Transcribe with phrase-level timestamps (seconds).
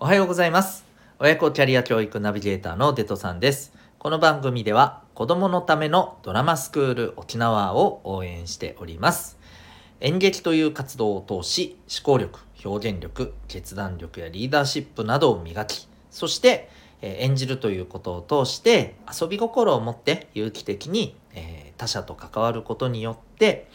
[0.00, 0.86] おはようございます。
[1.18, 3.72] 親子キャリア教育ナビゲーターのデトさんです。
[3.98, 9.38] この番組では子供のためのドラマスクール沖縄を応援しております。
[9.98, 16.70] 演劇という活動を通し思考力、表現力、決断力やリーダーシップなどを磨き、そして、
[17.02, 21.16] 演じるということを通して遊び心を持って有機的に、
[21.76, 23.66] 他者と関わることによって、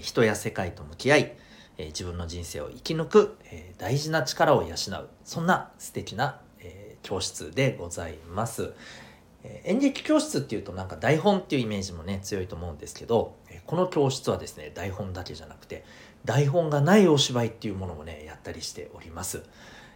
[0.00, 1.32] 人や世界と向き合い、
[1.78, 5.08] えー自分の人生を生き抜く、えー大事な力を養う。
[5.24, 8.72] そんな素敵な、えー教室でございます、
[9.42, 15.84] えー演劇教室っていうとなんか台本っていうイメージもね強いと思うんですけど、えーこの教室はですね台本だけじゃなくて
[16.24, 19.42] 台本がないお芝居っていうものもねやったりしております、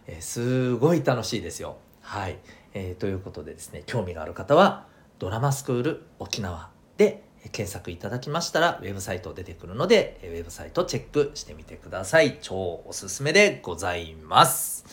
[0.07, 1.77] えーすごい楽しいですよ。
[2.01, 2.37] はい、
[2.73, 4.87] えーということでですね興味がある方は
[5.19, 12.37] ドラマスクール沖縄で検索いただきましたらウェブサイト出てくるのでウェブサイトチェックしてみてください。
[12.41, 14.85] 超おすすめでございます。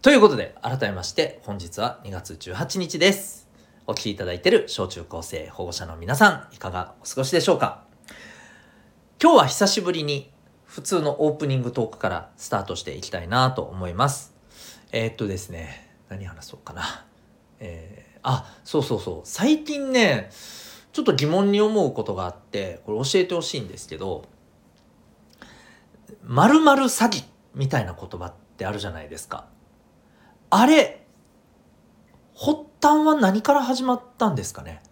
[0.00, 3.48] ということで改めまして本日は2月18日です。
[3.86, 7.82] お聞きいただいている小中高生保護者の皆さんいかがお過ごしでしょうか？
[9.20, 10.30] 今日は久しぶりに
[10.64, 14.32] 普通のオープニングトークからスタートしていきたいなと思います。
[14.92, 17.04] えーっとですね何話そうかな。
[17.58, 19.20] えーあそうそうそう。
[19.24, 20.30] 最近ね
[20.92, 24.24] ちょっと疑問に思うことがあってこれ教えてほしいんですけど
[26.22, 29.46] 「まる詐欺」みたいな言葉ってあるじゃないですか。
[30.50, 31.06] あれ
[32.34, 34.82] 発端は何から始まったんですかね？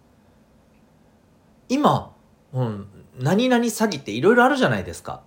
[1.69, 2.15] 今、
[2.53, 2.87] うん、
[3.19, 5.23] 何々詐欺っていろいろあるじゃないですか。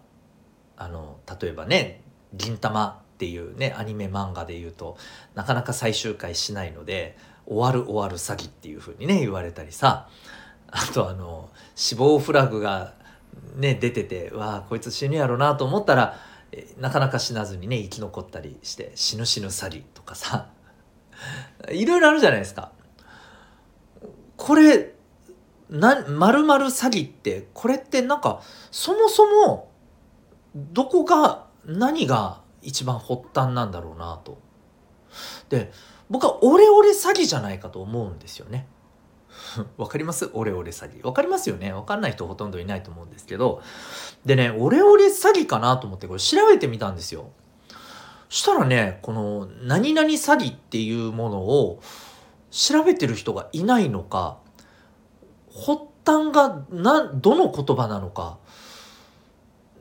[0.76, 2.02] あの例えばね
[2.34, 4.98] 「銀玉」っていうねアニメ漫画で言うと
[5.36, 10.10] なかなか最終回しないので終わる終わる詐欺っていう風にね言われたりさ。
[10.74, 12.94] あとあの死亡フラグが
[13.56, 16.18] ね出ててわあこいつ死ぬやろなと思ったら
[16.80, 20.50] なかなか死なずにね生き残ったりして死ぬ死ぬ詐欺とかさ
[21.72, 22.72] いろいろあるじゃないですか。
[24.36, 24.94] これ
[25.70, 28.42] なまるまる詐欺ってこれってなんか
[28.72, 29.72] そもそも
[30.56, 34.40] どこが何が一番発端なんだろうなと。
[35.50, 35.72] で
[36.10, 38.68] 僕はオレオレ詐欺じゃないかと思うんですよね。
[39.78, 40.30] わかります？
[40.34, 41.06] オレオレ詐欺。
[41.06, 41.74] わかりますよね？
[41.74, 43.62] わかんない人ほとんどいないと思うんですけど。
[44.26, 47.32] でね、オレオレ詐欺かなと思ってこれ調べてみたんですよ。
[48.30, 51.82] したらね、この何々詐欺っていうものを
[52.50, 54.38] 調べてる人がいないのか、
[55.54, 58.40] 発端がな、どの言葉なのか、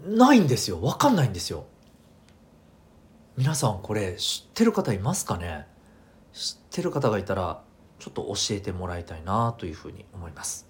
[0.05, 0.83] ないんですよ。
[0.83, 1.65] わかんないんですよ。
[3.37, 5.67] 皆さんこれ知ってる方いますかね？
[6.35, 7.63] 知ってる方がいたら
[8.03, 10.67] ちょっと教えてもらいたいなというふうに思います。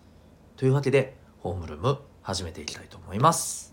[0.58, 3.72] というわけでホームルーム始めていきたいと思います。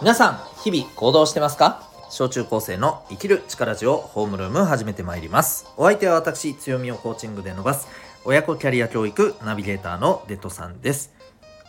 [0.00, 1.87] 皆さん日々行動してますか？
[2.10, 5.66] 小中高生の生きる力ジオホームルーム始めてまいります。
[5.76, 7.86] お相手は私強みをコーチングで伸ばす
[8.24, 11.12] 親子キャリア教育ナビゲーターのデトさんです。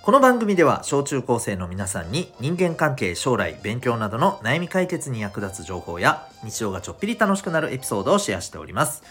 [0.01, 9.03] この番組では小中高生の皆さんに人間関係将来勉強などの悩み解決に役立つ情報や日常がちょっぴり楽しくなるエピソードをシェアしております。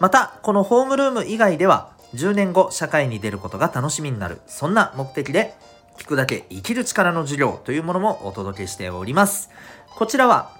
[0.00, 5.54] またこのホームルーム以外では10年後社会に出ることが楽しみになるそんな目的で
[5.98, 9.50] 聞くだけ生きる力の授業というものもお届けしております。
[9.96, 10.52] こちらは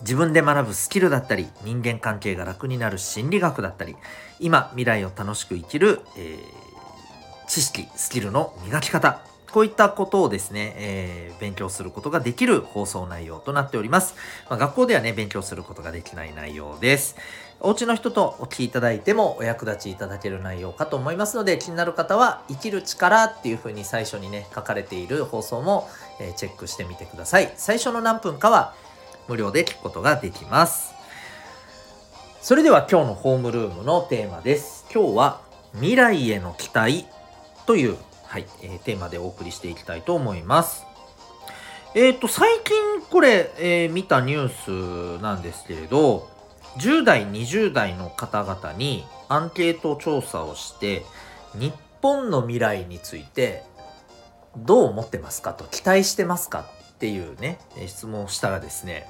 [0.00, 3.96] 自分で学ぶスキルだったり人間関係が楽になる心理学だったり
[4.40, 6.64] 今未来を楽しく生きる、えー
[7.46, 9.20] 知識スキルの磨き方
[9.54, 14.14] こういったことをですね、えー勉強することができる放送内容となっております、
[14.48, 17.16] まあ学校ではね勉強することができない内容です。
[17.60, 25.88] お家の人とお聞きいただいてもお役立ちいただける内容かと思いますので気になる方は「生きる力」っていうふうに最初にね書かれている放送も、
[26.18, 27.52] えーチェックしてみてください。
[27.56, 28.74] 最初の何分かは
[29.28, 30.94] 無料で聞くことができます。
[32.40, 34.86] それでは今日のホームルームのテーマです。
[34.92, 35.40] 今日は
[35.74, 37.06] 未来への期待
[37.66, 37.96] という、
[38.34, 40.84] はいえーテーマでお送りしていきたいと思います。
[41.94, 46.28] えっ、と最近これ、えー見たニュースなんですけれど
[46.78, 51.04] 10代20代の方々にアンケート調査をして
[51.54, 51.72] 日
[52.02, 53.62] 本の未来について
[54.56, 59.06] どう思ってますかと期待してますかっていうね質問をしたらですね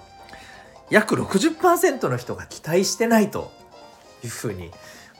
[0.90, 3.50] 約60%の人が期待してないと
[4.22, 4.70] いうふうに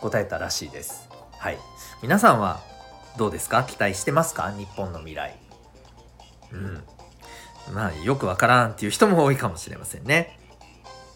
[0.03, 1.09] 答えたらしいです。
[1.39, 1.59] はい。
[2.03, 2.74] 皆さんは
[3.17, 3.65] どうですか？
[3.65, 4.51] 期待してますか？
[4.51, 5.37] 日本の未来。
[6.53, 6.83] うん。
[7.73, 10.39] まあよくわからんっていう人も多いかもしれませんね。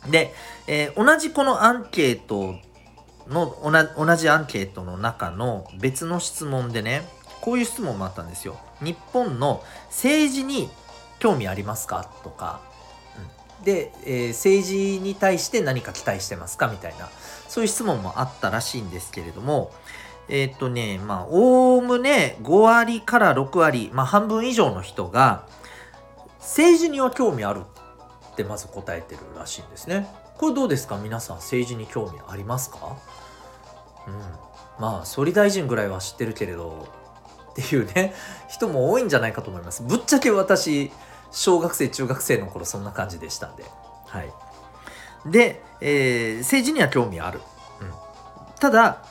[0.09, 0.33] で、
[0.67, 2.55] えー、同じこのアンケート
[3.29, 3.56] の
[3.97, 7.03] 同じアンケートの中の別の質問でね
[7.41, 8.59] こういう質問もあったんですよ。
[8.81, 10.71] 日本の政治に
[11.19, 12.09] 興味ありますか？
[12.23, 12.61] とか、
[13.59, 16.69] うん、で、えー、政治に対して何か期待してますか？
[16.69, 17.09] みたいな。
[17.49, 19.73] そういう質問もあったらしいんですけれども
[20.29, 25.47] えっ、とねまあおおむね5割から6割まあ半分以上の人が
[26.41, 27.63] 政治には興味ある
[28.33, 30.07] ってまず答えてるらしいんですね。
[30.37, 30.97] これどうですか？
[30.97, 32.97] 皆さん政治に興味ありますか？
[34.07, 34.15] うん。
[34.79, 36.89] まあ総理大臣ぐらいは知ってるけれど
[37.51, 38.15] っていうね
[38.49, 39.83] 人も多いんじゃないかと思います。
[39.83, 40.93] ぶっちゃけ私
[41.33, 43.65] 小学生中学生の頃そんな感じでしたんで。
[44.07, 44.33] はい。
[45.27, 47.41] で、えー、政治には興味ある。
[47.81, 47.93] うん。
[48.61, 49.03] ただ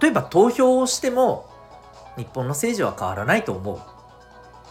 [0.00, 1.48] 例えば投票をしても
[2.16, 3.80] 日本の政治は変わらないと思う。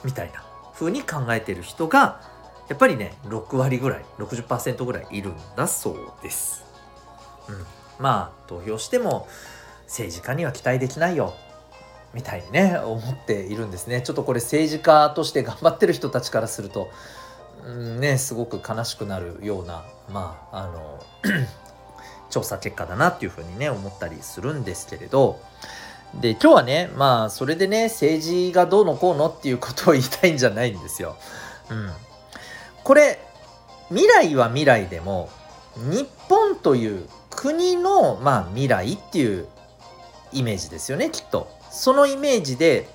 [0.04, 2.22] みたいな風に考えてる人が
[2.70, 6.64] やっぱりね6割ぐらい60%ぐらいいるんだそうです。
[7.48, 7.66] うん、
[8.00, 9.28] まあ投票しても
[9.86, 11.34] 政治家には期待できないよ。
[12.14, 14.02] みたいにね思っているんですね。
[14.02, 16.90] ちょっとこれ政治家として頑張ってる人たちからすると、
[17.66, 21.00] うん、ねすごく悲しくなるようなまああの
[22.36, 25.40] 調査結果だなっていうふうにね思ったりするんですけれど
[26.20, 31.16] で今日はねまあそれでね政治がどうのこうのっていうことを言いたいんじゃないんですよ。
[31.70, 31.92] うん、
[32.84, 33.20] これ
[33.88, 35.30] 未来は未来でも
[35.78, 39.48] 日本という国のまあ未来っていう
[40.34, 41.48] イメージですよねきっと。
[41.72, 42.90] そのイメージで、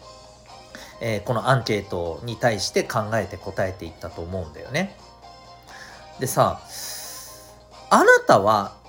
[1.01, 4.99] えー、このアンケートに対して考えて答えていったと思うんだよね。
[6.19, 6.61] でさ
[7.89, 8.80] あなたは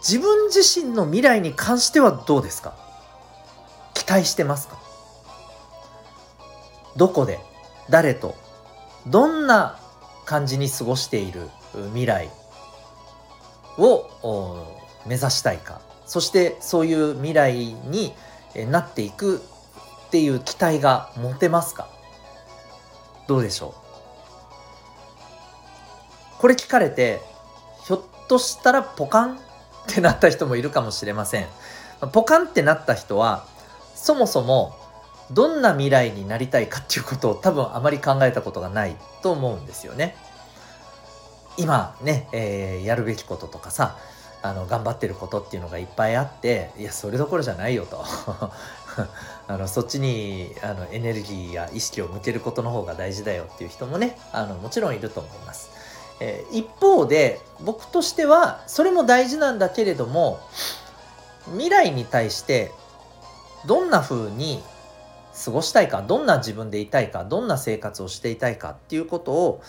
[0.00, 2.74] 自分自身の未来に関してはどうですか？
[3.94, 4.78] 期待してますか？
[6.96, 7.38] どこで？
[7.88, 8.34] 誰と？
[9.06, 9.78] どんな
[10.24, 11.48] 感じに過ごしている？
[11.92, 12.30] 未来？
[13.78, 14.66] を
[15.06, 15.80] 目指したいか？
[16.06, 18.12] そしてそういう未来に
[18.68, 19.42] なっていく
[20.06, 21.88] っていう期待が持てますか？
[23.28, 23.74] どうでしょ
[26.38, 26.40] う？
[26.40, 27.20] これ聞かれて
[27.84, 29.38] ひょっとしたらポカン
[29.90, 31.46] ってなった人もいるかもしれません
[32.12, 33.46] ポカンってなった人は
[33.94, 34.76] そもそも
[35.30, 40.16] どんな未来になりたいかっていうことを多分あまり考えたことがないと思うんですよね。
[41.56, 43.96] 今ね、えー、やるべきこととかさ
[44.42, 48.02] あの頑張ってることっていうのがいっぱいあっていやそれどころじゃないよと
[49.46, 55.70] あのそっちにあのエネルギーや意識を向けることの方が大事だよっていう人もねあのもちろんいると思います。
[56.20, 60.38] えー、一方で僕としてはそれも大事なんだけれども
[61.52, 62.70] 未来に対して
[63.66, 64.62] どんな風に
[65.44, 69.62] 過ごしたいかどんな自分でいたいかどんな生活をしていたいかっていうことを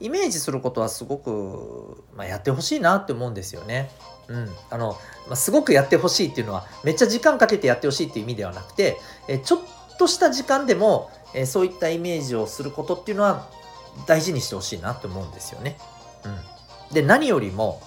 [0.00, 3.90] イメージすることはすごく、まあ、やってほしいなって思うんですよね。
[4.28, 4.92] うん、あの、
[5.26, 9.60] まあ、すごくやってほしいっていうのはめっちゃ時間かけてやってほしいっていう意味ではなくてえちょっ
[9.98, 13.48] とした時間でもえそういったイメージをすることっていうのは
[14.06, 15.78] 大事にしてほしいなって思うんですよね。
[16.24, 17.80] うん、で何よりも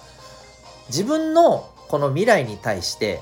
[0.88, 3.20] 自分のこの未来に対して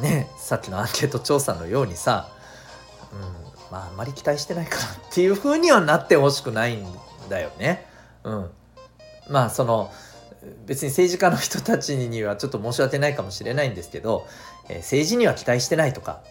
[0.00, 2.30] ねさっきのアンケート調査のようにさ、
[3.12, 3.20] うん、
[3.70, 6.86] まああんまり期待してないかなっていう風にはなってほしくないん
[7.28, 7.86] だよね。
[8.24, 8.50] うん、
[9.28, 9.90] まあその
[10.66, 14.26] 別に政治家の人たちにはちょっと申し訳ないかもしれないんですけど、
[14.68, 16.22] えー、政治には期待してないとか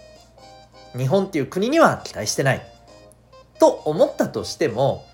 [0.97, 2.61] 日本っていう国には期待してない
[3.59, 5.05] と思ったとしても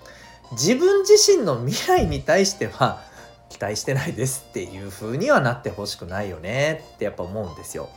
[0.52, 3.02] 自分自身の未来に対しては
[3.50, 7.90] 期待してないですっていう風にはなってほしくないよねってやっぱ思うんですよ。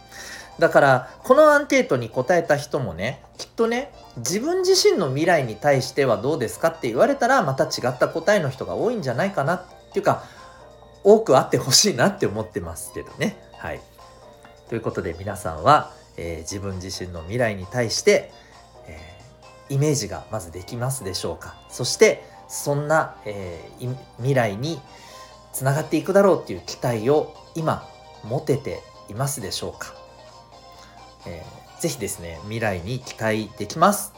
[0.58, 9.62] だからこのアンケートに答えた人もねきっとね自分自身の未来に対してはどうですかって言われたらまた違った答えの人が多いんじゃないかなっ
[9.92, 10.24] ていうか
[11.04, 13.36] 多くあってほしいなって思ってますけどね。
[13.56, 13.80] はい。
[14.68, 18.30] ということで皆さんは、えー、自分自身の未来に対して、
[18.86, 24.80] えー、イメージがまずできますでしょうかそしてそんな、えー、未来に
[25.52, 27.86] つながっていくだろうっていう期待を今
[28.24, 29.94] 持てていますでしょうか
[31.26, 34.12] えー、ぜひですね、未来に期待できます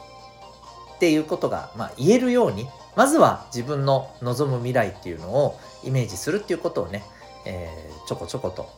[0.97, 7.03] っていうことが、まあ、言えるように、まずは自分の望む未来っていうのをイメージするっていうことをね、
[7.47, 8.69] えー、ちょこちょこと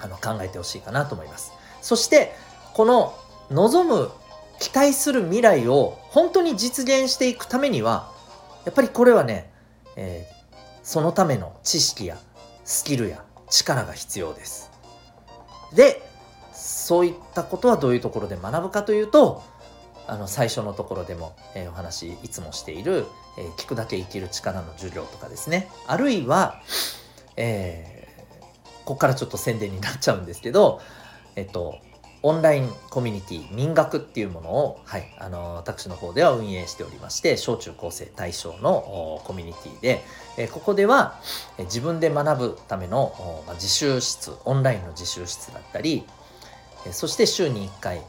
[0.00, 1.52] あの考えてほしいかなと思います。
[1.80, 2.34] そして、
[2.74, 3.14] この
[3.50, 4.10] 望む、
[4.60, 8.12] 期待する未来を本当に実現していくためには、
[8.64, 9.50] やっぱりこれはね、
[9.96, 12.18] えー、そのための知識や
[12.64, 14.70] スキルや力が必要です。
[15.74, 16.02] で、
[16.52, 19.42] そういったことはどういうところで学ぶかというと
[20.06, 23.06] あの最初のところでも、えー、お話いつもしている、
[23.38, 26.60] えー、聞くだけ生きる力の授業とかですねあるいは、
[27.36, 28.40] えー、
[28.84, 30.80] ここからちょっと宣伝になっちゃうんですけど
[31.34, 31.78] えっと
[32.24, 40.04] オンラインコミュニティ民学っていうものを、はい、あの私の方では運営しておりまして小中高生対象のコミュニティで、
[40.38, 41.20] えここでは、
[41.58, 46.04] え自分で学ぶための、ま自習室オンラインの自習室だったり、
[46.86, 48.02] えそして週に1回、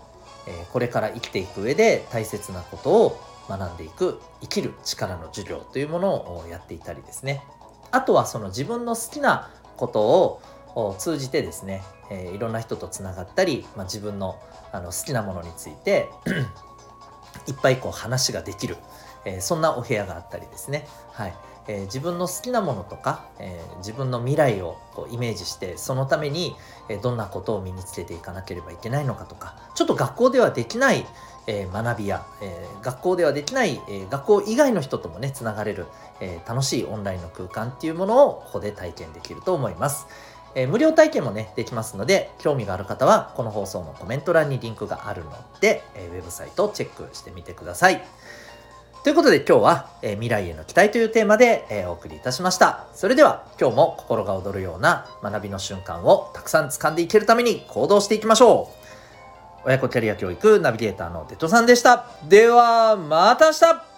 [0.47, 7.43] えこれから生きていく上で大切なことを学んでいく生きる力の授業というものをやっていたりですね。
[7.89, 10.41] あとはその自分の好きなことを
[10.75, 14.39] を通じてですね、えー、いろんな人とつながったり、まあ、自分の
[14.71, 16.09] あの好きなものについて
[17.47, 18.77] いっぱいこう話ができる、
[19.23, 21.33] えー、そんなお部屋があったりですね、はい
[21.67, 26.55] えー、自分の好きなものとか、えー、自分の未来をこうイメージしてそのために、
[26.89, 31.05] えどんなことを身につけていかなければいけないのかとかちょっと学校ではできない、
[31.47, 35.85] え学びや、え学校ではできない、え学校以外の人ともねつながれる、
[36.19, 40.07] え楽しいオンラインの空間っていうものをここで体験できると思います。
[40.55, 45.31] えー、無料体験もね、できますので、興味がある方は、この放送のコメント欄にリンクがあるの
[45.61, 48.03] で、えー、ウェブサイトをチェックしてみてください。
[49.03, 52.85] ということで今日は、えー、未来への期待というテーマで、えー、お送りいたしました。
[52.93, 58.83] それでは今日も心が躍るような学びの瞬間をたくさん掴んでいけるために行動していきましょう。
[59.65, 62.05] 親子キャリア教育ナビゲーターのデトさんでした。
[62.29, 63.92] では、また明日